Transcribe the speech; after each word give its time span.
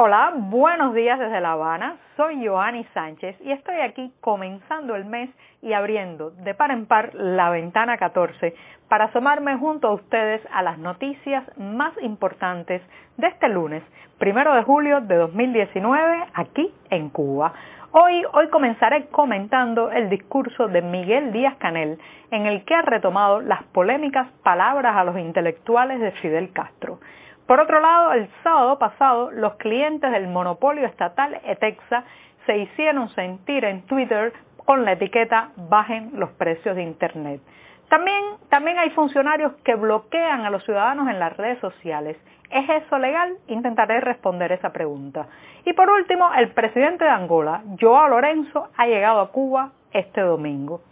Hola, 0.00 0.32
buenos 0.32 0.94
días 0.94 1.18
desde 1.18 1.40
La 1.40 1.54
Habana. 1.54 1.96
Soy 2.16 2.46
Joanny 2.46 2.84
Sánchez 2.94 3.34
y 3.40 3.50
estoy 3.50 3.80
aquí 3.80 4.12
comenzando 4.20 4.94
el 4.94 5.04
mes 5.04 5.28
y 5.60 5.72
abriendo 5.72 6.30
de 6.30 6.54
par 6.54 6.70
en 6.70 6.86
par 6.86 7.12
la 7.14 7.50
ventana 7.50 7.96
14 7.96 8.54
para 8.88 9.06
asomarme 9.06 9.56
junto 9.56 9.88
a 9.88 9.94
ustedes 9.94 10.40
a 10.52 10.62
las 10.62 10.78
noticias 10.78 11.42
más 11.58 11.92
importantes 12.00 12.80
de 13.16 13.26
este 13.26 13.48
lunes, 13.48 13.82
primero 14.18 14.54
de 14.54 14.62
julio 14.62 15.00
de 15.00 15.16
2019, 15.16 16.26
aquí 16.32 16.72
en 16.90 17.10
Cuba. 17.10 17.52
Hoy, 17.90 18.22
hoy 18.34 18.46
comenzaré 18.50 19.06
comentando 19.06 19.90
el 19.90 20.10
discurso 20.10 20.68
de 20.68 20.80
Miguel 20.80 21.32
Díaz 21.32 21.56
Canel, 21.56 21.98
en 22.30 22.46
el 22.46 22.64
que 22.64 22.76
ha 22.76 22.82
retomado 22.82 23.40
las 23.40 23.64
polémicas 23.64 24.28
palabras 24.44 24.96
a 24.96 25.02
los 25.02 25.18
intelectuales 25.18 25.98
de 25.98 26.12
Fidel 26.12 26.52
Castro. 26.52 27.00
Por 27.48 27.60
otro 27.60 27.80
lado, 27.80 28.12
el 28.12 28.28
sábado 28.42 28.78
pasado, 28.78 29.30
los 29.30 29.54
clientes 29.54 30.12
del 30.12 30.28
monopolio 30.28 30.86
estatal 30.86 31.40
Etexa 31.46 32.04
se 32.44 32.58
hicieron 32.58 33.08
sentir 33.14 33.64
en 33.64 33.86
Twitter 33.86 34.34
con 34.66 34.84
la 34.84 34.92
etiqueta 34.92 35.52
bajen 35.56 36.10
los 36.12 36.28
precios 36.32 36.76
de 36.76 36.82
Internet. 36.82 37.40
También, 37.88 38.22
también 38.50 38.78
hay 38.78 38.90
funcionarios 38.90 39.54
que 39.64 39.76
bloquean 39.76 40.44
a 40.44 40.50
los 40.50 40.62
ciudadanos 40.64 41.08
en 41.08 41.18
las 41.18 41.34
redes 41.38 41.58
sociales. 41.60 42.18
¿Es 42.50 42.68
eso 42.68 42.98
legal? 42.98 43.38
Intentaré 43.46 44.00
responder 44.00 44.52
esa 44.52 44.70
pregunta. 44.70 45.26
Y 45.64 45.72
por 45.72 45.88
último, 45.88 46.30
el 46.34 46.50
presidente 46.50 47.04
de 47.04 47.10
Angola, 47.10 47.62
Joao 47.80 48.08
Lorenzo, 48.08 48.68
ha 48.76 48.86
llegado 48.86 49.22
a 49.22 49.32
Cuba 49.32 49.70
este 49.92 50.20
domingo. 50.20 50.82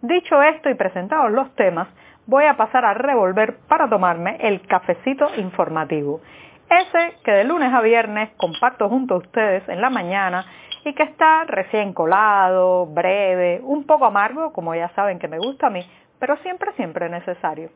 Dicho 0.00 0.40
esto 0.44 0.70
y 0.70 0.74
presentados 0.74 1.32
los 1.32 1.52
temas, 1.56 1.88
voy 2.26 2.44
a 2.44 2.56
pasar 2.56 2.84
a 2.84 2.94
revolver 2.94 3.56
para 3.68 3.88
tomarme 3.88 4.36
el 4.40 4.66
cafecito 4.66 5.28
informativo. 5.36 6.20
Ese 6.68 7.16
que 7.24 7.32
de 7.32 7.44
lunes 7.44 7.72
a 7.72 7.80
viernes 7.80 8.30
comparto 8.36 8.88
junto 8.88 9.14
a 9.14 9.18
ustedes 9.18 9.68
en 9.68 9.80
la 9.80 9.90
mañana 9.90 10.46
y 10.84 10.94
que 10.94 11.02
está 11.02 11.44
recién 11.44 11.92
colado, 11.92 12.86
breve, 12.86 13.60
un 13.62 13.84
poco 13.86 14.06
amargo, 14.06 14.52
como 14.52 14.74
ya 14.74 14.88
saben 14.90 15.18
que 15.18 15.28
me 15.28 15.38
gusta 15.38 15.68
a 15.68 15.70
mí, 15.70 15.86
pero 16.18 16.36
siempre, 16.38 16.72
siempre 16.72 17.08
necesario. 17.08 17.70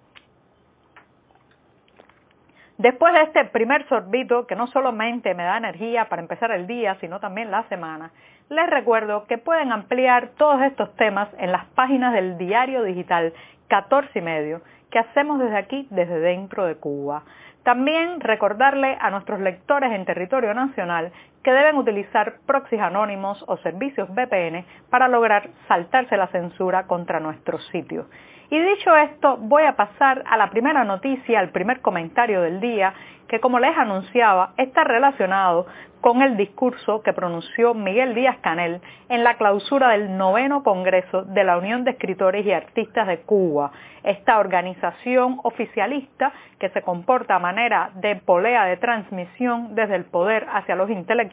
Después 2.79 3.13
de 3.13 3.23
este 3.23 3.45
primer 3.47 3.89
sorbito, 3.89 4.47
que 4.47 4.55
no 4.55 4.69
solamente 4.69 5.35
me 5.35 5.43
da 5.43 5.57
energía 5.57 6.09
para 6.09 6.23
empezar 6.23 6.53
el 6.53 6.69
día, 6.69 6.97
sino 7.01 7.19
también 7.19 7.51
la 7.51 7.65
semana, 7.65 8.13
les 8.51 8.71
recuerdo 8.71 9.27
que 9.27 9.37
pueden 9.37 9.73
ampliar 9.73 10.31
todos 10.39 10.63
estos 10.63 10.95
temas 10.95 11.29
en 11.39 11.51
las 11.51 11.67
páginas 11.75 12.15
del 12.15 12.39
diario 12.39 12.85
digital 12.85 13.33
14 13.69 14.19
y 14.19 14.23
medio 14.23 14.61
que 14.91 14.99
hacemos 14.99 15.39
desde 15.39 15.57
aquí, 15.57 15.87
desde 15.91 16.19
dentro 16.19 16.65
de 16.67 16.77
Cuba. 16.77 17.23
También 17.63 18.21
recordarle 18.21 18.97
a 19.01 19.11
nuestros 19.11 19.41
lectores 19.41 19.93
en 19.93 20.07
territorio 20.07 20.55
nacional 20.55 21.13
que 21.43 21.53
deben 21.53 21.77
utilizar 21.77 22.35
proxies 22.47 22.81
anónimos 22.81 23.45
o 23.47 23.57
servicios 23.59 24.09
VPN 24.11 24.65
para 24.91 25.09
lograr 25.09 25.49
saltarse 25.69 26.17
la 26.17 26.29
censura 26.29 26.87
contra 26.87 27.21
nuestro 27.21 27.59
sitio. 27.59 28.07
Y 28.51 28.59
dicho 28.59 28.97
esto, 28.97 29.37
voy 29.37 29.65
a 29.65 29.77
pasar 29.77 30.25
a 30.27 30.39
la 30.39 30.49
primera 30.49 30.83
noticia, 30.83 31.39
al 31.39 31.51
primer 31.51 31.83
comentario 31.83 32.41
del 32.41 32.61
día, 32.61 32.95
que 33.29 33.41
como 33.41 33.59
les 33.59 33.77
anunciaba, 33.77 34.55
está 34.57 34.85
relacionado 34.85 35.67
con 36.01 36.23
el 36.23 36.37
discurso 36.37 37.03
que 37.03 37.13
pronunció 37.13 37.75
Miguel 37.75 38.15
Díaz 38.15 38.39
Canel 38.41 38.81
en 39.11 39.23
la 39.23 39.37
clausura 39.37 39.91
del 39.91 40.17
noveno 40.17 40.63
Congreso 40.63 41.25
de 41.25 41.45
la 41.45 41.59
Unión 41.59 41.85
de 41.85 41.91
Escritores 41.91 42.47
y 42.47 42.53
Artistas 42.53 43.07
de 43.07 43.21
Cuba, 43.21 43.73
esta 44.03 44.39
organización 44.39 45.41
oficialista 45.43 46.33
que 46.59 46.71
se 46.71 46.81
comporta 46.83 47.35
a 47.35 47.41
manera 47.41 47.91
de 47.97 48.17
polea 48.17 48.65
de 48.65 48.79
transmisión 48.79 49.75
desde 49.75 49.97
el 49.97 50.05
poder 50.05 50.47
hacia 50.51 50.77
los 50.77 50.89
intelectuales 50.89 51.28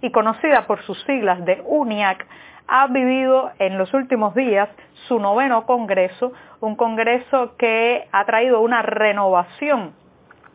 y 0.00 0.10
conocida 0.10 0.66
por 0.66 0.82
sus 0.82 1.02
siglas 1.04 1.44
de 1.44 1.62
UNIAC, 1.64 2.26
ha 2.68 2.86
vivido 2.86 3.50
en 3.58 3.78
los 3.78 3.92
últimos 3.94 4.34
días 4.34 4.68
su 5.08 5.18
noveno 5.18 5.66
Congreso, 5.66 6.32
un 6.60 6.76
Congreso 6.76 7.56
que 7.56 8.06
ha 8.12 8.24
traído 8.24 8.60
una 8.60 8.82
renovación 8.82 9.92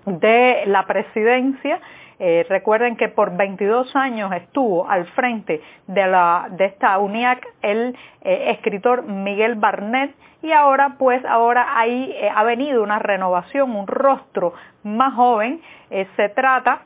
de 0.06 0.64
la 0.68 0.86
presidencia 0.86 1.82
eh, 2.18 2.46
recuerden 2.48 2.96
que 2.96 3.10
por 3.10 3.36
22 3.36 3.94
años 3.96 4.32
estuvo 4.32 4.90
al 4.90 5.06
frente 5.08 5.62
de, 5.88 6.08
la, 6.08 6.48
de 6.52 6.66
esta 6.66 6.98
UNIAC 6.98 7.46
el 7.62 7.98
eh, 8.22 8.52
escritor 8.52 9.04
Miguel 9.04 9.56
Barnett 9.56 10.16
y 10.42 10.54
ahora 10.54 10.96
pues 10.98 11.24
ahora 11.26 11.78
ahí 11.78 12.16
eh, 12.16 12.30
ha 12.34 12.44
venido 12.44 12.84
una 12.84 13.00
renovación, 13.00 13.76
un 13.76 13.86
rostro 13.86 14.54
más 14.84 15.14
joven. 15.14 15.62
se 16.16 16.30
trata 16.30 16.84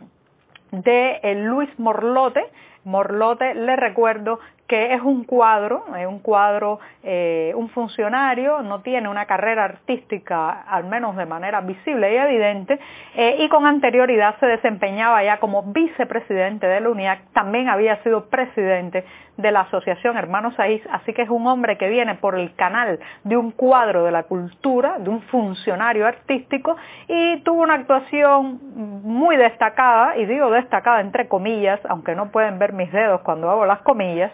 de 0.72 1.20
Luis 1.36 1.70
Morlote. 1.78 2.44
Morlote, 2.84 3.54
le 3.56 3.76
recuerdo 3.76 4.40
que 4.70 4.94
es 4.94 5.02
un 5.02 5.24
cuadro, 5.24 5.84
es 5.98 6.06
un 6.06 6.20
cuadro, 6.20 6.80
eh, 7.02 7.52
un 7.56 7.70
funcionario, 7.70 8.62
no 8.62 8.82
tiene 8.82 9.10
una 9.10 9.26
carrera 9.26 9.66
artística, 9.66 10.62
al 10.62 10.86
menos 10.86 11.16
de 11.16 11.26
manera 11.26 11.60
visible 11.62 12.14
y 12.14 12.16
evidente, 12.16 12.80
eh, 13.16 13.38
y 13.40 13.50
con 13.50 13.66
anterioridad 13.66 14.36
se 14.40 14.46
desempeñaba 14.46 15.24
ya 15.24 15.40
como 15.40 15.64
vicepresidente 15.64 16.68
de 16.68 16.82
la 16.82 16.90
UNIAC, 16.90 17.32
también 17.34 17.68
había 17.68 18.02
sido 18.04 18.30
presidente 18.30 19.06
de 19.38 19.52
la 19.52 19.62
Asociación 19.62 20.18
Hermanos 20.18 20.54
Saiz, 20.56 20.84
así 20.92 21.14
que 21.14 21.24
es 21.24 21.30
un 21.30 21.48
hombre 21.48 21.78
que 21.78 21.90
viene 21.90 22.16
por 22.16 22.38
el 22.38 22.54
canal 22.56 23.00
de 23.24 23.38
un 23.38 23.52
cuadro 23.52 24.04
de 24.04 24.12
la 24.12 24.24
cultura, 24.24 25.00
de 25.00 25.10
un 25.10 25.22
funcionario 25.24 26.06
artístico, 26.06 26.76
y 27.08 27.38
tuvo 27.42 27.64
una 27.64 27.76
actuación 27.76 28.60
muy 29.04 29.36
destacada, 29.38 30.16
y 30.18 30.26
digo 30.26 30.52
destacada 30.52 31.02
entre 31.02 31.28
comillas, 31.28 31.80
aunque 31.90 32.14
no 32.14 32.32
pueden 32.32 32.60
ver 32.60 32.74
mis 32.74 32.92
dedos 32.92 33.22
cuando 33.22 33.50
hago 33.50 33.66
las 33.66 33.80
comillas, 33.80 34.32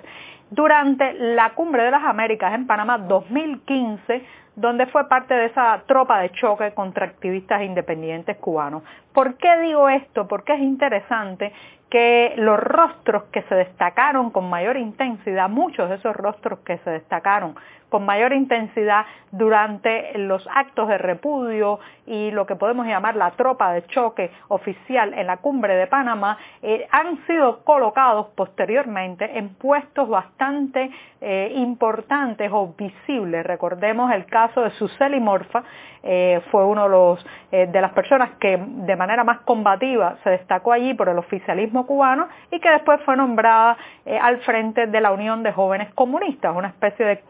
durante 0.50 1.14
la 1.14 1.54
Cumbre 1.54 1.84
de 1.84 1.92
las 1.92 2.04
Américas 2.04 2.54
en 2.54 2.68
Panamá 2.68 2.98
2015, 2.98 4.24
donde 4.56 4.86
fue 4.88 5.08
parte 5.08 5.34
de 5.34 5.46
esa 5.48 5.82
tropa 5.86 6.20
de 6.20 6.32
choque 6.32 6.72
contra 6.74 7.06
activistas 7.06 7.62
independientes 7.62 8.38
cubanos. 8.38 8.84
¿Por 9.14 9.36
qué 9.36 9.60
digo 9.60 9.90
esto? 9.90 10.28
Porque 10.28 10.54
es 10.54 10.62
interesante 10.62 11.52
que 11.90 12.34
los 12.38 12.60
rostros 12.60 13.24
que 13.32 13.42
se 13.44 13.56
destacaron 13.56 14.32
con 14.32 14.50
mayor 14.50 14.78
intensidad, 14.78 15.50
muchos 15.50 15.90
de 15.90 15.96
esos 15.96 16.16
rostros 16.16 16.60
que 16.60 16.78
se 16.80 16.90
destacaron 16.90 17.56
con 17.90 18.06
mayor 18.06 18.34
intensidad 18.34 19.06
durante 19.32 20.18
los 20.18 20.48
actos 20.54 20.88
de 20.88 20.98
repudio 20.98 21.80
y 22.08 22.32
lo 22.32 22.46
que 22.46 22.56
podemos 22.56 22.86
llamar 22.86 23.16
la 23.16 23.32
tropa 23.32 23.74
de 23.74 23.86
choque 23.88 24.32
oficial 24.48 25.14
en 25.14 25.28
la 25.28 25.38
cumbre 25.38 25.76
de 25.76 25.88
Panamá, 25.88 26.38
eh, 26.62 26.88
han 26.92 27.26
sido 27.26 27.64
colocados 27.64 28.28
posteriormente 28.36 29.38
en 29.38 29.56
puestos 29.56 30.08
bastante 30.08 30.90
eh, 31.20 31.52
importantes 31.56 32.50
o 32.54 32.74
visibles. 32.78 33.46
Recordemos 33.46 34.12
el 34.14 34.26
caso 34.26 34.62
de 34.62 34.70
Suseli 34.72 35.20
Morfa, 35.20 35.64
eh, 36.08 36.40
fue 36.52 36.64
uno 36.64 37.18
de, 37.52 37.68
de 37.68 37.82
las 37.82 37.92
personas 37.94 38.32
que 38.40 38.58
de 38.58 38.96
manera 38.96 39.24
más 39.24 39.40
combativa 39.40 40.18
se 40.24 40.30
destacó 40.30 40.72
allí 40.72 40.94
por 40.94 41.10
el 41.10 41.18
oficialismo 41.18 41.88
cubano 41.88 42.28
y 42.52 42.60
que 42.60 42.70
después 42.70 43.02
fue 43.02 43.18
nombrada 43.18 43.76
al 44.22 44.38
frente 44.42 44.86
de 44.86 45.02
la 45.02 45.12
Unión 45.12 45.42
de 45.42 45.52
Jóvenes 45.52 45.92
Comunistas, 45.96 46.56
una 46.56 46.68
especie 46.68 47.06
de 47.06 47.22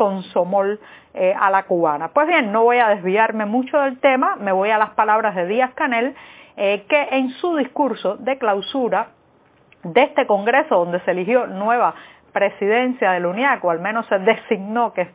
eh, 1.13 1.33
a 1.39 1.49
la 1.49 1.63
cubana. 1.63 2.09
Pues 2.09 2.27
bien, 2.27 2.51
no 2.51 2.63
voy 2.63 2.77
a 2.77 2.89
desviarme 2.89 3.45
mucho 3.45 3.79
del 3.79 3.99
tema, 3.99 4.35
me 4.35 4.51
voy 4.51 4.69
a 4.69 4.77
las 4.77 4.91
palabras 4.91 5.35
de 5.35 5.47
Díaz 5.47 5.73
Canel, 5.73 6.15
eh, 6.57 6.85
que 6.87 7.07
en 7.11 7.29
su 7.31 7.55
discurso 7.55 8.17
de 8.17 8.37
clausura 8.37 9.07
de 9.83 10.03
este 10.03 10.25
Congreso, 10.25 10.77
donde 10.77 10.99
se 11.01 11.11
eligió 11.11 11.47
nueva 11.47 11.95
presidencia 12.31 13.11
del 13.11 13.25
UNIAC, 13.25 13.63
o 13.63 13.71
al 13.71 13.79
menos 13.79 14.05
se 14.07 14.19
designó, 14.19 14.93
que 14.93 15.01
es 15.01 15.09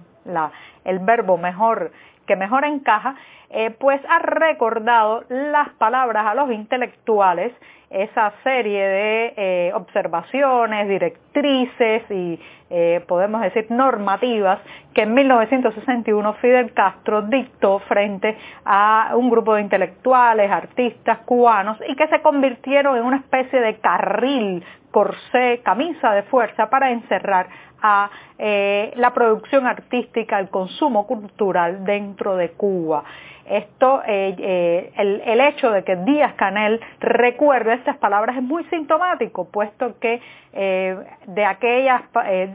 el 0.85 0.99
verbo 1.00 1.37
mejor 1.37 1.93
que 2.26 2.37
mejor 2.37 2.65
encaja, 2.65 3.17
eh, 3.50 3.71
pues 3.71 4.00
ha 4.09 4.21
recordado 4.21 5.25
las 5.29 5.71
palabras 5.71 6.25
a 6.26 6.35
los 6.35 6.53
intelectuales, 6.53 7.53
esa 7.91 8.33
serie 8.45 8.87
de 8.87 9.35
eh, 9.37 9.73
observaciones, 9.75 10.89
directrices 10.89 12.09
y 12.09 12.39
eh, 12.71 13.05
podemos 13.09 13.41
decir 13.41 13.67
normativas 13.69 14.61
que 14.95 15.03
en 15.03 15.13
1961 15.13 16.35
Fidel 16.35 16.73
Castro 16.73 17.23
dictó 17.23 17.81
frente 17.81 18.39
a 18.65 19.11
un 19.17 19.29
grupo 19.29 19.57
de 19.57 19.63
intelectuales, 19.63 20.49
artistas 20.49 21.19
cubanos 21.25 21.79
y 21.89 21.97
que 21.97 22.07
se 22.07 22.23
convirtieron 22.23 22.97
en 22.97 23.03
una 23.03 23.17
especie 23.17 23.61
de 23.61 23.79
carril, 23.81 24.65
corsé, 24.93 25.61
camisa 25.65 26.13
de 26.13 26.23
fuerza 26.25 26.71
para 26.71 26.93
encerrar 26.93 27.49
a 27.83 28.11
la 28.39 29.15
producción 29.15 29.67
artística, 29.67 30.39
el 30.39 30.51
consumo 30.51 31.07
cultural 31.07 31.85
dentro 31.85 32.37
de 32.37 32.51
Cuba. 32.51 33.05
Esto, 33.50 34.00
eh, 34.06 34.37
eh, 34.38 34.93
el, 34.97 35.41
hecho 35.41 35.73
de 35.73 35.82
que 35.82 35.97
Díaz 35.97 36.35
Canel 36.35 36.81
recuerde 37.00 37.75
estas 37.75 37.97
palabras 37.97 38.37
es 38.37 38.44
muy 38.44 38.62
sintomático, 38.67 39.50
puesto 39.50 39.99
que 39.99 40.23
eh, 40.52 40.97
de 41.26 41.44
aquellas, 41.44 42.02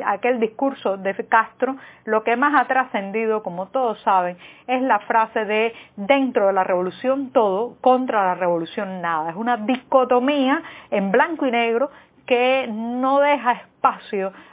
aquel 0.06 0.40
discurso 0.40 0.96
de 0.96 1.14
Castro, 1.28 1.76
lo 2.06 2.24
que 2.24 2.38
más 2.38 2.54
ha 2.56 2.66
trascendido, 2.68 3.44
como 3.44 3.66
todos 3.68 4.00
saben, 4.04 4.38
es 4.68 4.82
la 4.84 5.00
frase 5.00 5.44
de 5.44 5.74
dentro 5.98 6.48
de 6.48 6.54
la 6.54 6.64
revolución 6.64 7.32
todo, 7.32 7.76
contra 7.82 8.28
la 8.28 8.36
revolución 8.36 9.02
nada. 9.02 9.32
Es 9.32 9.36
una 9.36 9.58
dicotomía 9.58 10.64
en 10.92 11.12
blanco 11.12 11.46
y 11.46 11.52
negro 11.52 11.90
que 12.26 12.70
no 12.72 13.20
deja 13.20 13.52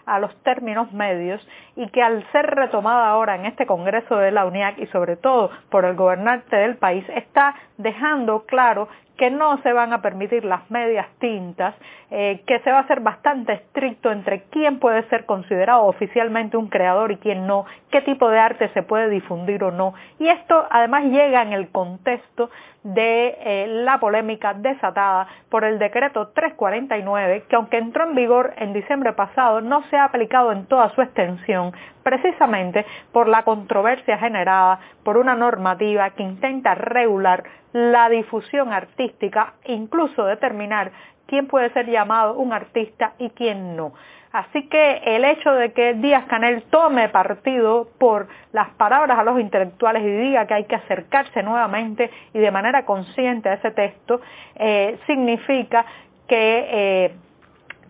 a 0.06 0.18
los 0.18 0.34
términos 0.42 0.92
medios 0.92 1.40
y 1.76 1.88
que 1.88 2.02
al 2.02 2.24
ser 2.32 2.46
retomada 2.46 3.08
ahora 3.08 3.36
en 3.36 3.46
este 3.46 3.66
Congreso 3.66 4.16
de 4.16 4.30
la 4.30 4.44
UNIAC 4.44 4.78
y 4.78 4.86
sobre 4.88 5.16
todo 5.16 5.50
por 5.70 5.84
el 5.84 5.94
gobernante 5.94 6.56
del 6.56 6.76
país 6.76 7.04
está 7.08 7.54
dejando 7.78 8.44
claro 8.44 8.88
que 9.16 9.30
no 9.30 9.62
se 9.62 9.72
van 9.72 9.92
a 9.92 10.02
permitir 10.02 10.44
las 10.44 10.68
medias 10.70 11.06
tintas, 11.18 11.74
eh, 12.10 12.42
que 12.46 12.58
se 12.60 12.72
va 12.72 12.80
a 12.80 12.86
ser 12.88 13.00
bastante 13.00 13.52
estricto 13.52 14.10
entre 14.10 14.42
quién 14.50 14.78
puede 14.78 15.08
ser 15.10 15.26
considerado 15.26 15.84
oficialmente 15.84 16.56
un 16.56 16.68
creador 16.68 17.12
y 17.12 17.18
quién 17.18 17.46
no, 17.46 17.64
qué 17.90 18.00
tipo 18.00 18.28
de 18.30 18.38
arte 18.38 18.68
se 18.70 18.82
puede 18.82 19.08
difundir 19.10 19.62
o 19.62 19.70
no. 19.70 19.94
Y 20.18 20.28
esto 20.28 20.66
además 20.70 21.04
llega 21.04 21.42
en 21.42 21.52
el 21.52 21.70
contexto 21.70 22.50
de 22.82 23.36
eh, 23.38 23.66
la 23.68 24.00
polémica 24.00 24.54
desatada 24.54 25.28
por 25.50 25.64
el 25.64 25.78
decreto 25.78 26.28
349, 26.34 27.44
que 27.48 27.56
aunque 27.56 27.78
entró 27.78 28.04
en 28.04 28.16
vigor 28.16 28.54
en 28.56 28.72
diciembre 28.72 29.12
pasado, 29.12 29.21
no 29.62 29.82
se 29.88 29.96
ha 29.96 30.04
aplicado 30.04 30.52
en 30.52 30.66
toda 30.66 30.90
su 30.94 31.02
extensión, 31.02 31.72
precisamente 32.02 32.84
por 33.12 33.28
la 33.28 33.42
controversia 33.42 34.18
generada 34.18 34.80
por 35.04 35.16
una 35.16 35.34
normativa 35.34 36.10
que 36.10 36.22
intenta 36.22 36.74
regular 36.74 37.44
la 37.72 38.08
difusión 38.08 38.72
artística, 38.72 39.54
incluso 39.64 40.24
determinar 40.24 40.92
quién 41.26 41.46
puede 41.46 41.70
ser 41.72 41.86
llamado 41.86 42.34
un 42.34 42.52
artista 42.52 43.12
y 43.18 43.30
quién 43.30 43.76
no. 43.76 43.92
Así 44.32 44.66
que 44.68 45.02
el 45.04 45.24
hecho 45.24 45.52
de 45.52 45.72
que 45.72 45.92
Díaz 45.94 46.24
Canel 46.24 46.62
tome 46.70 47.10
partido 47.10 47.88
por 47.98 48.28
las 48.52 48.70
palabras 48.70 49.18
a 49.18 49.24
los 49.24 49.38
intelectuales 49.38 50.02
y 50.02 50.10
diga 50.10 50.46
que 50.46 50.54
hay 50.54 50.64
que 50.64 50.74
acercarse 50.74 51.42
nuevamente 51.42 52.10
y 52.32 52.38
de 52.38 52.50
manera 52.50 52.86
consciente 52.86 53.50
a 53.50 53.54
ese 53.54 53.70
texto, 53.72 54.22
eh, 54.56 54.98
significa 55.06 55.84
que 56.26 56.66
eh, 56.70 57.14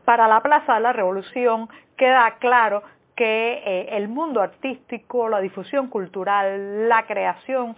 para 0.04 0.28
la 0.28 0.40
Plaza 0.40 0.74
de 0.74 0.80
la 0.80 0.92
Revolución 0.92 1.68
queda 1.96 2.36
claro 2.38 2.82
que 3.14 3.62
eh, 3.64 3.96
el 3.96 4.08
mundo 4.08 4.40
artístico, 4.40 5.28
la 5.28 5.40
difusión 5.40 5.88
cultural, 5.88 6.88
la 6.88 7.04
creación 7.06 7.76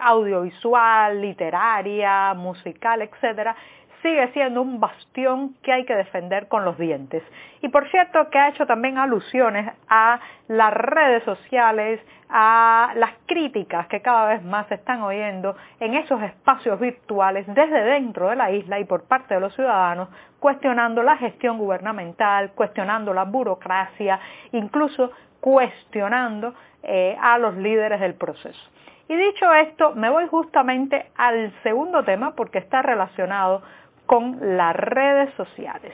audiovisual, 0.00 1.20
literaria, 1.20 2.32
musical, 2.34 3.02
etcétera, 3.02 3.56
sigue 4.02 4.28
siendo 4.32 4.62
un 4.62 4.80
bastión 4.80 5.54
que 5.62 5.72
hay 5.72 5.84
que 5.84 5.94
defender 5.94 6.48
con 6.48 6.64
los 6.64 6.78
dientes. 6.78 7.22
Y 7.62 7.68
por 7.68 7.88
cierto 7.90 8.28
que 8.30 8.38
ha 8.38 8.48
hecho 8.48 8.66
también 8.66 8.98
alusiones 8.98 9.72
a 9.88 10.20
las 10.48 10.72
redes 10.72 11.24
sociales, 11.24 12.00
a 12.28 12.92
las 12.96 13.12
críticas 13.26 13.86
que 13.88 14.02
cada 14.02 14.28
vez 14.28 14.42
más 14.44 14.66
se 14.68 14.74
están 14.74 15.02
oyendo 15.02 15.56
en 15.80 15.94
esos 15.94 16.22
espacios 16.22 16.78
virtuales 16.78 17.46
desde 17.46 17.82
dentro 17.82 18.28
de 18.28 18.36
la 18.36 18.50
isla 18.50 18.78
y 18.78 18.84
por 18.84 19.04
parte 19.04 19.34
de 19.34 19.40
los 19.40 19.54
ciudadanos, 19.54 20.08
cuestionando 20.38 21.02
la 21.02 21.16
gestión 21.16 21.58
gubernamental, 21.58 22.52
cuestionando 22.52 23.12
la 23.12 23.24
burocracia, 23.24 24.20
incluso 24.52 25.10
cuestionando 25.40 26.54
eh, 26.82 27.16
a 27.20 27.38
los 27.38 27.56
líderes 27.56 28.00
del 28.00 28.14
proceso. 28.14 28.70
Y 29.08 29.16
dicho 29.16 29.52
esto, 29.54 29.94
me 29.94 30.10
voy 30.10 30.26
justamente 30.28 31.10
al 31.16 31.52
segundo 31.62 32.04
tema 32.04 32.34
porque 32.34 32.58
está 32.58 32.82
relacionado 32.82 33.62
con 34.08 34.56
las 34.56 34.74
redes 34.74 35.28
sociales. 35.34 35.92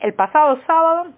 El 0.00 0.14
pasado 0.14 0.58
sábado 0.66 1.08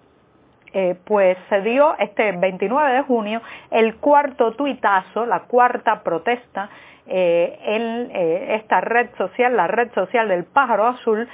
eh, 0.73 0.95
pues 1.05 1.37
se 1.47 1.61
dio 1.61 1.95
este 1.99 2.33
29 2.33 2.93
de 2.95 3.01
junio 3.03 3.41
el 3.71 3.95
cuarto 3.95 4.51
tuitazo, 4.51 5.25
la 5.25 5.43
cuarta 5.43 6.03
protesta 6.03 6.69
eh, 7.07 7.57
en 7.63 8.11
eh, 8.11 8.55
esta 8.55 8.81
red 8.81 9.09
social, 9.17 9.55
la 9.55 9.67
red 9.67 9.89
social 9.93 10.27
del 10.27 10.43
pájaro 10.43 10.87
azul, 10.87 11.29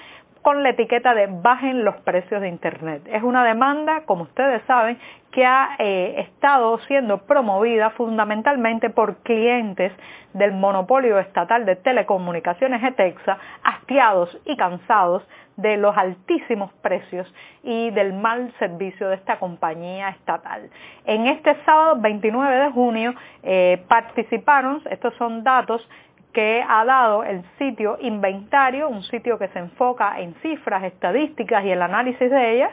con 0.49 0.63
la 0.63 0.71
etiqueta 0.71 1.13
de 1.13 1.27
bajen 1.27 1.85
los 1.85 1.95
precios 1.97 2.41
de 2.41 2.47
Internet. 2.47 3.03
Es 3.05 3.21
una 3.21 3.43
demanda, 3.43 4.01
como 4.07 4.23
ustedes 4.23 4.63
saben, 4.65 4.97
que 5.31 5.45
ha 5.45 5.75
estado 5.77 6.79
siendo 6.87 7.19
promovida 7.19 7.91
fundamentalmente 7.91 8.89
por 8.89 9.17
clientes 9.17 9.93
del 10.33 10.53
monopolio 10.53 11.19
estatal 11.19 11.67
de 11.67 11.75
telecomunicaciones 11.75 12.83
ETEXA, 12.83 13.37
hastiados 13.63 14.35
y 14.43 14.57
cansados 14.57 15.21
de 15.55 15.77
los 15.77 15.95
altísimos 15.95 16.73
precios 16.81 17.31
y 17.61 17.91
del 17.91 18.13
mal 18.13 18.51
servicio 18.57 19.07
de 19.07 19.15
esta 19.15 19.37
compañía 19.37 20.09
estatal. 20.09 20.67
En 21.05 21.27
este 21.27 21.55
sábado 21.63 21.97
29 21.99 22.55
de 22.55 22.71
junio 22.71 23.13
eh, 23.43 23.83
participaron, 23.87 24.81
estos 24.89 25.13
son 25.15 25.43
datos 25.43 25.87
que 26.33 26.63
ha 26.67 26.85
dado 26.85 27.23
el 27.23 27.43
sitio 27.57 27.97
Inventario, 28.01 28.89
un 28.89 29.03
sitio 29.03 29.37
que 29.37 29.47
se 29.49 29.59
enfoca 29.59 30.19
en 30.19 30.35
cifras, 30.35 30.83
estadísticas 30.83 31.65
y 31.65 31.71
el 31.71 31.81
análisis 31.81 32.29
de 32.29 32.55
ellas, 32.55 32.71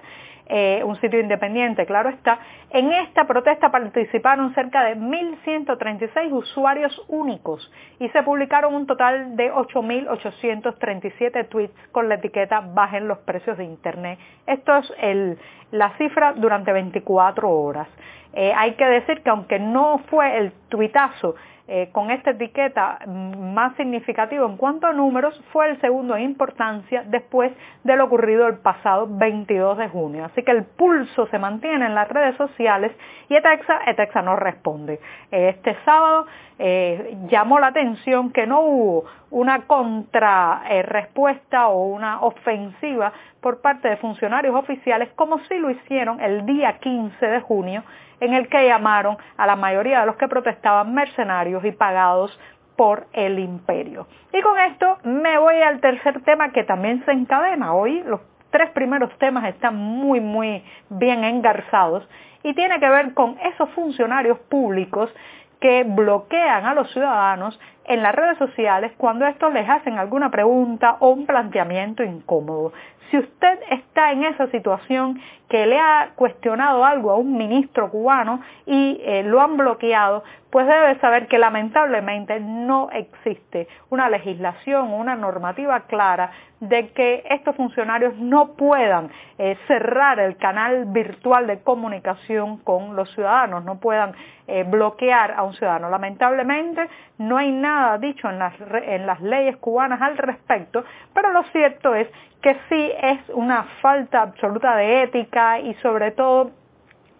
eh, 0.48 0.82
un 0.84 0.94
sitio 1.00 1.18
independiente, 1.18 1.86
claro 1.86 2.08
está. 2.10 2.38
En 2.70 2.92
esta 2.92 3.26
protesta 3.26 3.70
participaron 3.70 4.54
cerca 4.54 4.84
de 4.84 4.96
1.136 4.96 6.32
usuarios 6.32 7.02
únicos 7.08 7.72
y 7.98 8.08
se 8.10 8.22
publicaron 8.22 8.74
un 8.74 8.86
total 8.86 9.36
de 9.36 9.52
8.837 9.52 11.48
tweets 11.48 11.74
con 11.90 12.08
la 12.08 12.16
etiqueta 12.16 12.60
Bajen 12.60 13.08
los 13.08 13.18
precios 13.18 13.58
de 13.58 13.64
Internet. 13.64 14.20
Esto 14.46 14.76
es 14.76 15.38
la 15.72 15.96
cifra 15.98 16.34
durante 16.34 16.72
24 16.72 17.50
horas. 17.50 17.88
Eh, 18.32 18.52
hay 18.54 18.74
que 18.74 18.84
decir 18.84 19.22
que 19.22 19.30
aunque 19.30 19.58
no 19.58 19.98
fue 20.10 20.36
el 20.36 20.52
tuitazo 20.68 21.34
eh, 21.68 21.88
con 21.90 22.10
esta 22.10 22.30
etiqueta 22.30 23.00
más 23.06 23.74
significativo 23.76 24.46
en 24.46 24.56
cuanto 24.56 24.86
a 24.86 24.92
números 24.92 25.34
fue 25.52 25.68
el 25.70 25.80
segundo 25.80 26.16
en 26.16 26.22
importancia 26.22 27.02
después 27.06 27.52
de 27.82 27.96
lo 27.96 28.04
ocurrido 28.04 28.46
el 28.46 28.58
pasado 28.58 29.08
22 29.10 29.78
de 29.78 29.88
junio. 29.88 30.24
Así 30.26 30.42
que 30.44 30.52
el 30.52 30.64
pulso 30.64 31.26
se 31.26 31.38
mantiene 31.38 31.86
en 31.86 31.94
las 31.94 32.08
redes 32.08 32.36
sociales 32.36 32.92
y 33.28 33.34
Etexa, 33.34 33.80
Etexa 33.86 34.22
no 34.22 34.36
responde. 34.36 35.00
Este 35.30 35.76
sábado 35.84 36.26
eh, 36.58 37.16
llamó 37.28 37.60
la 37.60 37.68
atención 37.68 38.32
que 38.32 38.46
no 38.46 38.60
hubo 38.60 39.04
una 39.30 39.66
contrarrespuesta 39.66 41.68
o 41.68 41.86
una 41.86 42.22
ofensiva 42.22 43.12
por 43.40 43.60
parte 43.60 43.88
de 43.88 43.96
funcionarios 43.98 44.54
oficiales 44.54 45.10
como 45.16 45.38
sí 45.40 45.58
lo 45.58 45.70
hicieron 45.70 46.20
el 46.20 46.46
día 46.46 46.78
15 46.78 47.26
de 47.26 47.40
junio 47.40 47.84
en 48.20 48.32
el 48.32 48.48
que 48.48 48.66
llamaron 48.66 49.18
a 49.36 49.46
la 49.46 49.56
mayoría 49.56 50.00
de 50.00 50.06
los 50.06 50.16
que 50.16 50.28
protestaban 50.28 50.94
mercenarios 50.94 51.64
y 51.64 51.72
pagados 51.72 52.38
por 52.76 53.06
el 53.12 53.38
imperio. 53.38 54.06
Y 54.32 54.40
con 54.42 54.58
esto 54.58 54.98
me 55.04 55.38
voy 55.38 55.56
al 55.56 55.80
tercer 55.80 56.22
tema 56.22 56.52
que 56.52 56.64
también 56.64 57.04
se 57.04 57.12
encadena. 57.12 57.74
Hoy 57.74 58.02
los 58.04 58.20
tres 58.50 58.70
primeros 58.70 59.16
temas 59.18 59.44
están 59.46 59.76
muy, 59.76 60.20
muy 60.20 60.62
bien 60.88 61.24
engarzados 61.24 62.08
y 62.42 62.54
tiene 62.54 62.78
que 62.78 62.88
ver 62.88 63.14
con 63.14 63.36
esos 63.40 63.68
funcionarios 63.70 64.38
públicos 64.48 65.10
que 65.60 65.84
bloquean 65.84 66.66
a 66.66 66.74
los 66.74 66.90
ciudadanos 66.92 67.58
en 67.84 68.02
las 68.02 68.14
redes 68.14 68.38
sociales 68.38 68.92
cuando 68.96 69.26
estos 69.26 69.52
les 69.52 69.68
hacen 69.68 69.98
alguna 69.98 70.30
pregunta 70.30 70.96
o 71.00 71.10
un 71.10 71.26
planteamiento 71.26 72.02
incómodo. 72.02 72.72
Si 73.10 73.18
usted 73.18 73.58
está 73.70 74.12
en 74.12 74.24
esa 74.24 74.48
situación 74.48 75.20
que 75.48 75.64
le 75.66 75.78
ha 75.78 76.10
cuestionado 76.16 76.84
algo 76.84 77.12
a 77.12 77.16
un 77.16 77.36
ministro 77.36 77.88
cubano 77.90 78.40
y 78.66 79.00
eh, 79.04 79.22
lo 79.22 79.40
han 79.40 79.56
bloqueado, 79.56 80.24
pues 80.50 80.66
debe 80.66 80.98
saber 81.00 81.28
que 81.28 81.38
lamentablemente 81.38 82.40
no 82.40 82.88
existe 82.90 83.68
una 83.90 84.08
legislación 84.08 84.92
una 84.92 85.14
normativa 85.14 85.80
clara 85.80 86.30
de 86.60 86.88
que 86.88 87.24
estos 87.28 87.54
funcionarios 87.54 88.16
no 88.16 88.54
puedan 88.54 89.10
eh, 89.38 89.56
cerrar 89.66 90.18
el 90.18 90.36
canal 90.38 90.86
virtual 90.86 91.46
de 91.46 91.60
comunicación 91.60 92.56
con 92.58 92.96
los 92.96 93.12
ciudadanos, 93.12 93.64
no 93.64 93.78
puedan 93.78 94.14
eh, 94.46 94.64
bloquear 94.64 95.32
a 95.32 95.42
un 95.42 95.52
ciudadano. 95.52 95.90
Lamentablemente 95.90 96.88
no 97.18 97.36
hay 97.36 97.52
nada 97.52 97.98
dicho 97.98 98.28
en 98.30 99.06
las 99.06 99.20
leyes 99.20 99.56
cubanas 99.58 100.00
al 100.00 100.16
respecto, 100.16 100.84
pero 101.12 101.30
lo 101.32 101.42
cierto 101.44 101.94
es 101.94 102.08
que 102.40 102.56
sí 102.68 102.92
es 103.02 103.20
una 103.34 103.64
falta 103.80 104.22
absoluta 104.22 104.76
de 104.76 105.02
ética 105.04 105.60
y 105.60 105.74
sobre 105.74 106.10
todo 106.12 106.50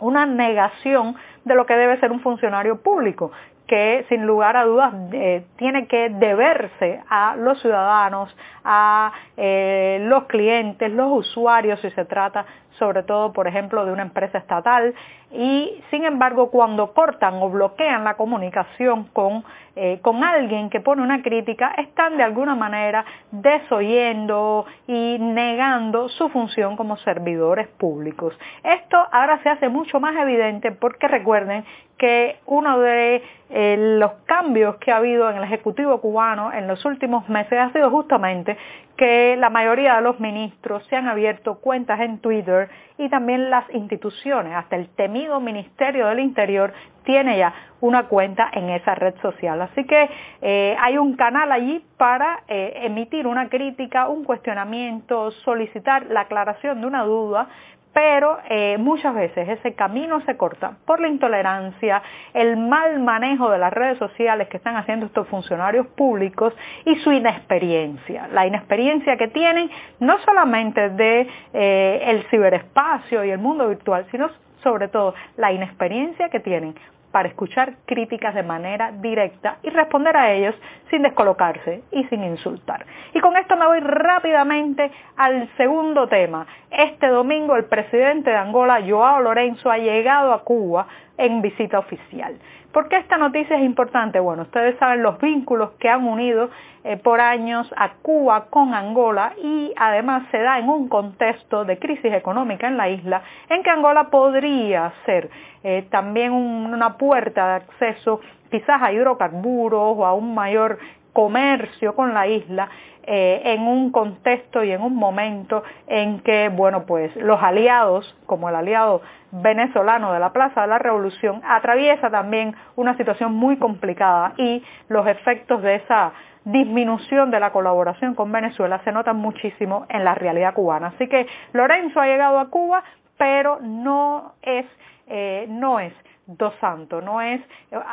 una 0.01 0.27
negación 0.27 1.17
de 1.45 1.55
lo 1.55 1.67
que 1.67 1.75
debe 1.75 1.99
ser 2.01 2.13
un 2.13 2.21
funcionario 2.21 2.83
público 2.83 3.33
que 3.67 4.05
sin 4.09 4.27
lugar 4.27 4.57
a 4.57 4.65
dudas 4.65 4.95
eh, 5.13 5.45
tiene 5.57 5.87
que 5.87 6.09
deberse 6.11 7.01
a 7.09 7.37
los 7.37 7.61
ciudadanos, 7.61 8.35
a 8.65 9.13
eh, 9.37 9.99
los 10.03 10.25
clientes, 10.25 10.91
los 10.93 11.11
usuarios, 11.13 11.81
si 11.81 11.91
se 11.91 12.05
trata 12.05 12.47
sobre 12.79 13.03
todo, 13.03 13.33
por 13.33 13.49
ejemplo, 13.49 13.85
de 13.85 13.93
una 13.93 14.03
empresa 14.03 14.39
estatal, 14.39 14.95
y 15.33 15.83
sin 15.91 16.05
embargo, 16.05 16.51
cuando 16.51 16.93
cortan 16.93 17.35
o 17.43 17.51
bloquean 17.51 18.05
la 18.05 18.15
comunicación 18.15 19.05
con, 19.13 19.45
eh, 19.75 19.99
con 20.03 20.23
alguien 20.23 20.71
que 20.71 20.81
pone 20.81 21.03
una 21.03 21.23
crítica, 21.23 21.75
están 21.79 22.17
de 22.17 22.23
alguna 22.23 22.55
manera 22.55 23.05
desoyendo 23.33 24.67
y 24.87 25.19
negando 25.19 26.09
su 26.09 26.29
función 26.29 26.77
como 26.77 26.97
servidores 26.99 27.67
públicos. 27.69 28.39
Esto 28.63 28.97
ahora 29.11 29.43
se 29.43 29.49
hace 29.49 29.69
mucho 29.69 30.01
más 30.01 30.15
evidente 30.17 30.71
porque 30.73 31.09
recuerden 31.09 31.65
que 31.99 32.37
uno 32.47 32.79
de 32.79 33.23
los 33.59 34.13
cambios 34.27 34.77
que 34.77 34.93
ha 34.93 34.99
habido 34.99 35.31
en 35.31 35.39
el 35.39 35.45
Ejecutivo 35.45 35.99
cubano 36.01 36.53
en 36.53 36.67
los 36.67 36.85
últimos 36.85 37.27
meses 37.29 37.59
ha 37.59 37.73
sido 37.73 37.91
justamente 37.91 38.57
que 38.97 39.37
la 39.37 39.51
mayoría 39.51 39.97
de 39.97 40.03
los 40.03 40.19
ministros 40.21 40.85
se 40.87 40.97
han 40.97 41.09
abierto 41.09 41.57
cuentas 41.57 42.01
en 42.01 42.19
Twitter 42.19 42.69
y 42.99 43.09
también 43.09 43.51
las 43.51 43.65
instituciones, 43.75 44.55
hasta 44.55 44.77
el 44.77 44.89
temido 44.91 45.41
Ministerio 45.41 46.07
del 46.07 46.21
Interior 46.21 46.73
tiene 47.05 47.39
ya 47.39 47.55
una 47.81 48.05
cuenta 48.05 48.51
en 48.53 48.71
esa 48.71 48.95
red 48.95 49.15
social. 49.21 49.61
Así 49.61 49.85
que 49.85 50.09
eh, 50.41 50.77
hay 50.81 50.99
un 50.99 51.15
canal 51.15 51.53
allí 51.53 51.85
para 51.99 52.43
eh, 52.49 52.73
emitir 52.85 53.27
una 53.27 53.49
crítica, 53.49 54.09
un 54.09 54.25
cuestionamiento, 54.25 55.31
solicitar 55.31 56.07
la 56.07 56.23
aclaración 56.23 56.81
de 56.81 56.87
una 56.87 57.05
duda, 57.05 57.49
pero 57.97 58.37
eh, 58.51 58.77
muchas 58.77 59.15
veces 59.15 59.49
ese 59.49 59.73
camino 59.73 60.21
se 60.27 60.37
corta 60.37 60.77
por 60.85 61.01
la 61.01 61.09
intolerancia, 61.09 62.03
el 62.35 62.59
mal 62.59 63.01
manejo 63.01 63.49
de 63.49 63.57
las 63.57 63.73
redes 63.73 63.97
sociales 63.97 64.49
que 64.49 64.59
están 64.59 64.77
haciendo 64.77 65.07
estos 65.07 65.27
funcionarios 65.29 65.87
públicos 65.87 66.53
y 66.85 66.97
su 66.97 67.11
inexperiencia, 67.11 68.29
la 68.35 68.47
inexperiencia 68.47 69.17
que 69.17 69.29
tienen 69.29 69.71
no 69.99 70.19
solamente 70.27 70.91
de 70.91 71.27
eh, 71.55 72.23
ciberespacio 72.29 73.25
y 73.25 73.31
el 73.31 73.39
mundo 73.39 73.67
virtual, 73.67 74.05
sino 74.11 74.29
sobre 74.63 74.89
todo 74.89 75.15
la 75.39 75.53
inexperiencia 75.53 76.29
que 76.29 76.41
tienen 76.41 76.75
para 77.17 77.31
escuchar 77.31 77.77
críticas 77.87 78.35
de 78.35 78.43
manera 78.43 78.93
directa 78.93 79.57
y 79.63 79.71
responder 79.71 80.15
a 80.15 80.35
ellos 80.35 80.55
sin 80.91 81.01
descolocarse 81.01 81.83
y 81.91 82.05
sin 82.09 82.23
insultar. 82.23 82.85
Y 83.15 83.21
con 83.21 83.35
esto 83.39 83.57
me 83.57 83.65
voy 83.65 83.81
rápidamente 83.81 84.91
al 85.17 85.49
segundo 85.57 86.09
tema. 86.09 86.47
Este 86.71 87.07
domingo 87.07 87.57
el 87.57 87.65
presidente 87.65 88.29
de 88.29 88.37
Angola, 88.37 88.83
Joao 88.87 89.23
Lorenzo, 89.23 89.71
ha 89.71 89.79
llegado 89.79 90.35
a 90.35 90.45
Cuba 90.45 90.89
en 91.17 91.41
visita 91.41 91.79
oficial. 91.79 92.37
¿Por 92.73 92.89
qué 92.89 92.97
esta 92.97 93.17
noticia 93.17 93.57
es 93.57 93.65
importante? 93.65 94.21
Bueno, 94.21 94.43
ustedes 94.43 94.79
saben 94.79 95.03
los 95.03 95.19
vínculos 95.21 95.71
que 95.79 95.89
han 95.89 96.07
unido 96.07 96.51
eh, 96.85 96.97
por 96.97 97.21
años 97.21 97.73
a 97.77 97.95
Cuba 98.03 98.47
con 98.51 98.75
Angola 98.75 99.33
y 99.43 99.73
además 99.77 100.25
se 100.31 100.39
da 100.39 100.59
en 100.59 100.69
un 100.69 100.89
contexto 100.89 101.65
de 101.65 101.79
crisis 101.79 102.13
económica 102.13 102.69
en 102.69 102.77
la 102.77 102.89
isla 102.89 103.23
en 103.49 103.63
que 103.63 103.71
Angola 103.71 104.05
podría 104.11 104.93
ser 105.05 105.31
eh, 105.65 105.87
también 105.91 106.33
una 106.33 106.97
puerta 106.97 107.49
de 107.49 107.55
acceso 107.55 108.21
quizás 108.51 108.81
a 108.83 108.93
hidrocarburos 108.93 109.97
o 109.97 110.07
a 110.07 110.15
un 110.15 110.35
mayor 110.35 110.79
comercio 111.13 111.95
con 111.95 112.13
la 112.13 112.27
isla 112.27 112.69
eh, 113.07 113.43
en 113.45 113.63
un 113.63 113.93
contexto 113.93 114.65
y 114.65 114.73
en 114.73 114.83
un 114.83 114.97
momento 114.97 115.63
en 115.87 116.21
que, 116.21 116.49
bueno, 116.49 116.87
pues 116.87 117.15
los 117.17 117.41
aliados, 117.43 118.17
como 118.27 118.49
el 118.49 118.57
aliado 118.57 119.01
venezolano 119.31 120.13
de 120.13 120.19
la 120.19 120.33
Plaza 120.33 120.63
de 120.63 120.67
la 120.67 120.79
Revolución, 120.79 121.41
atraviesa 121.45 122.11
también 122.11 122.55
una 122.75 122.97
situación 122.97 123.33
muy 123.33 123.59
complicada 123.59 124.33
y 124.37 124.63
los 124.89 125.07
efectos 125.07 125.63
de 125.63 125.77
esa 125.77 126.13
disminución 126.45 127.31
de 127.31 127.41
la 127.41 127.53
colaboración 127.53 128.15
con 128.15 128.31
Venezuela 128.31 128.81
se 128.85 128.93
notan 128.93 129.17
muchísimo 129.17 129.87
en 129.89 130.05
la 130.05 130.15
realidad 130.15 130.55
cubana. 130.55 130.89
Así 130.89 131.09
que 131.09 131.27
Lorenzo 131.53 132.01
ha 132.01 132.07
llegado 132.07 132.39
a 132.39 132.51
Cuba, 132.51 132.83
pero 133.19 133.59
no 133.61 134.35
es, 134.43 134.67
eh, 135.07 135.47
no 135.49 135.81
es 135.81 135.93
Dos 136.29 136.55
Santos, 136.61 137.05
no 137.05 137.21
es 137.21 137.41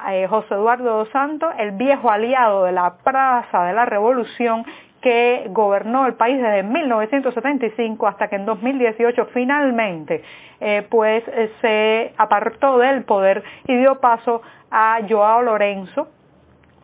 eh, 0.09 0.25
José 0.27 0.55
Eduardo 0.55 0.97
Dos 0.97 1.09
Santos, 1.09 1.53
el 1.59 1.71
viejo 1.73 2.09
aliado 2.09 2.63
de 2.63 2.71
la 2.71 2.95
Plaza 3.03 3.63
de 3.65 3.73
la 3.73 3.85
Revolución 3.85 4.65
que 5.03 5.47
gobernó 5.49 6.07
el 6.07 6.13
país 6.13 6.41
desde 6.41 6.63
1975 6.63 8.07
hasta 8.07 8.29
que 8.29 8.37
en 8.37 8.45
2018 8.45 9.25
finalmente 9.33 10.23
eh, 10.61 10.87
pues 10.89 11.23
eh, 11.27 11.51
se 11.59 12.13
apartó 12.17 12.77
del 12.77 13.03
poder 13.03 13.43
y 13.67 13.75
dio 13.75 13.99
paso 13.99 14.41
a 14.71 14.99
Joao 15.07 15.41
Lorenzo, 15.41 16.07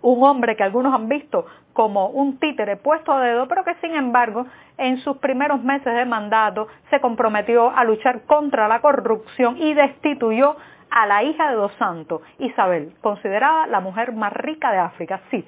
un 0.01 0.21
hombre 0.25 0.57
que 0.57 0.63
algunos 0.63 0.93
han 0.93 1.07
visto 1.07 1.45
como 1.71 2.07
un 2.09 2.39
títere 2.39 2.75
puesto 2.75 3.13
a 3.13 3.21
dedo, 3.21 3.47
pero 3.47 3.63
que 3.63 3.73
sin 3.75 3.95
embargo 3.95 4.45
en 4.77 4.97
sus 4.97 5.17
primeros 5.17 5.63
meses 5.63 5.95
de 5.95 6.03
mandato 6.03 6.67
se 6.89 6.99
comprometió 6.99 7.69
a 7.69 7.85
luchar 7.85 8.23
contra 8.23 8.67
la 8.67 8.81
corrupción 8.81 9.55
y 9.57 9.73
destituyó 9.73 10.57
a 10.91 11.05
la 11.05 11.23
hija 11.23 11.49
de 11.51 11.55
Dos 11.55 11.71
Santos, 11.79 12.21
Isabel, 12.39 12.93
considerada 13.01 13.67
la 13.67 13.79
mujer 13.79 14.11
más 14.11 14.33
rica 14.33 14.71
de 14.71 14.79
África. 14.79 15.21
Sí, 15.31 15.45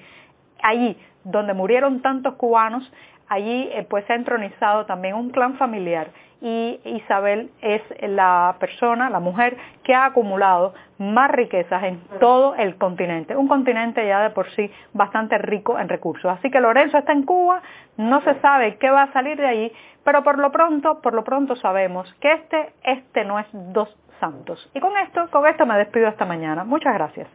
allí 0.63 0.97
donde 1.23 1.53
murieron 1.53 2.01
tantos 2.01 2.35
cubanos, 2.35 2.91
allí 3.27 3.69
eh, 3.71 3.85
pues 3.89 4.05
se 4.05 4.13
ha 4.13 4.15
entronizado 4.15 4.85
también 4.85 5.15
un 5.15 5.29
clan 5.29 5.55
familiar 5.55 6.11
y 6.41 6.79
Isabel 6.83 7.51
es 7.61 7.81
la 8.01 8.55
persona, 8.59 9.09
la 9.11 9.19
mujer 9.19 9.55
que 9.83 9.93
ha 9.93 10.05
acumulado 10.05 10.73
más 10.97 11.29
riquezas 11.29 11.83
en 11.83 12.01
todo 12.19 12.55
el 12.55 12.77
continente, 12.77 13.35
un 13.35 13.47
continente 13.47 14.05
ya 14.05 14.21
de 14.23 14.31
por 14.31 14.49
sí 14.51 14.71
bastante 14.93 15.37
rico 15.37 15.77
en 15.77 15.87
recursos. 15.87 16.31
Así 16.31 16.49
que 16.49 16.59
Lorenzo 16.59 16.97
está 16.97 17.11
en 17.13 17.23
Cuba, 17.23 17.61
no 17.97 18.21
se 18.21 18.39
sabe 18.41 18.77
qué 18.77 18.89
va 18.89 19.03
a 19.03 19.13
salir 19.13 19.37
de 19.37 19.47
allí, 19.47 19.71
pero 20.03 20.23
por 20.23 20.39
lo 20.39 20.51
pronto, 20.51 20.99
por 21.01 21.13
lo 21.13 21.23
pronto 21.23 21.55
sabemos 21.55 22.11
que 22.19 22.33
este, 22.33 22.73
este 22.83 23.23
no 23.23 23.39
es 23.39 23.47
dos 23.51 23.95
santos. 24.19 24.69
Y 24.73 24.79
con 24.79 24.97
esto, 24.97 25.29
con 25.29 25.45
esto 25.45 25.65
me 25.67 25.77
despido 25.77 26.07
esta 26.07 26.25
mañana. 26.25 26.63
Muchas 26.63 26.93
gracias. 26.93 27.27